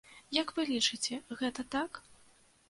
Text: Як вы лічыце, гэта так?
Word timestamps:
Як 0.37 0.53
вы 0.55 0.65
лічыце, 0.69 1.19
гэта 1.43 1.67
так? 1.77 2.01